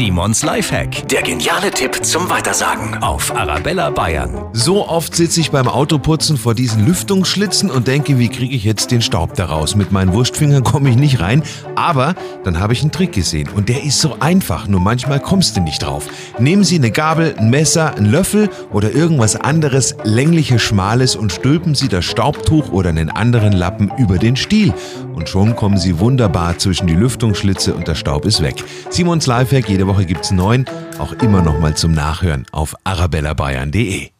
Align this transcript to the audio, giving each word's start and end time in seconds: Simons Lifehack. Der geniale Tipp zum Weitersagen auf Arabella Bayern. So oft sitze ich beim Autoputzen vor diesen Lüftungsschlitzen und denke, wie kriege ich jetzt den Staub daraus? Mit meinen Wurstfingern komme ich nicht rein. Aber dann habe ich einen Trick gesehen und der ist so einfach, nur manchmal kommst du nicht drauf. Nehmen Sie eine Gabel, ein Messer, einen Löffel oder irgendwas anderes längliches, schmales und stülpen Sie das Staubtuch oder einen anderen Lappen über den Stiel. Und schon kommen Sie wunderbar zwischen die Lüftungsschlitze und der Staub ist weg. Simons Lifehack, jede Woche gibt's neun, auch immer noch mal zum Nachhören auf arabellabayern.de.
Simons 0.00 0.42
Lifehack. 0.42 1.06
Der 1.08 1.20
geniale 1.20 1.70
Tipp 1.70 2.02
zum 2.02 2.30
Weitersagen 2.30 3.02
auf 3.02 3.36
Arabella 3.36 3.90
Bayern. 3.90 4.46
So 4.54 4.88
oft 4.88 5.14
sitze 5.14 5.40
ich 5.40 5.50
beim 5.50 5.68
Autoputzen 5.68 6.38
vor 6.38 6.54
diesen 6.54 6.86
Lüftungsschlitzen 6.86 7.70
und 7.70 7.86
denke, 7.86 8.18
wie 8.18 8.30
kriege 8.30 8.54
ich 8.54 8.64
jetzt 8.64 8.92
den 8.92 9.02
Staub 9.02 9.34
daraus? 9.34 9.74
Mit 9.74 9.92
meinen 9.92 10.14
Wurstfingern 10.14 10.64
komme 10.64 10.88
ich 10.88 10.96
nicht 10.96 11.20
rein. 11.20 11.42
Aber 11.76 12.14
dann 12.44 12.60
habe 12.60 12.72
ich 12.72 12.80
einen 12.80 12.92
Trick 12.92 13.12
gesehen 13.12 13.50
und 13.54 13.68
der 13.68 13.84
ist 13.84 14.00
so 14.00 14.16
einfach, 14.20 14.66
nur 14.68 14.80
manchmal 14.80 15.20
kommst 15.20 15.58
du 15.58 15.60
nicht 15.60 15.82
drauf. 15.82 16.06
Nehmen 16.38 16.64
Sie 16.64 16.76
eine 16.76 16.92
Gabel, 16.92 17.34
ein 17.36 17.50
Messer, 17.50 17.94
einen 17.94 18.10
Löffel 18.10 18.48
oder 18.72 18.92
irgendwas 18.92 19.36
anderes 19.36 19.96
längliches, 20.04 20.62
schmales 20.62 21.14
und 21.14 21.30
stülpen 21.30 21.74
Sie 21.74 21.88
das 21.88 22.06
Staubtuch 22.06 22.72
oder 22.72 22.88
einen 22.88 23.10
anderen 23.10 23.52
Lappen 23.52 23.92
über 23.98 24.16
den 24.16 24.36
Stiel. 24.36 24.72
Und 25.12 25.28
schon 25.28 25.54
kommen 25.56 25.76
Sie 25.76 25.98
wunderbar 25.98 26.56
zwischen 26.56 26.86
die 26.86 26.94
Lüftungsschlitze 26.94 27.74
und 27.74 27.86
der 27.86 27.94
Staub 27.94 28.24
ist 28.24 28.40
weg. 28.40 28.64
Simons 28.88 29.26
Lifehack, 29.26 29.68
jede 29.68 29.86
Woche 29.86 29.89
gibt's 29.98 30.30
neun, 30.30 30.64
auch 30.98 31.12
immer 31.12 31.42
noch 31.42 31.58
mal 31.58 31.76
zum 31.76 31.92
Nachhören 31.92 32.46
auf 32.52 32.74
arabellabayern.de. 32.84 34.19